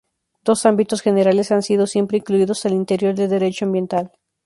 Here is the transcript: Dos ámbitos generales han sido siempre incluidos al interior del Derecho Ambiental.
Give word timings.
Dos 0.43 0.65
ámbitos 0.65 1.01
generales 1.03 1.51
han 1.51 1.61
sido 1.61 1.85
siempre 1.85 2.17
incluidos 2.17 2.65
al 2.65 2.73
interior 2.73 3.13
del 3.13 3.29
Derecho 3.29 3.65
Ambiental. 3.65 4.11